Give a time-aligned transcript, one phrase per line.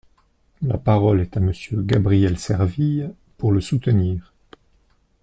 [0.63, 4.33] La parole est à Monsieur Gabriel Serville, pour le soutenir.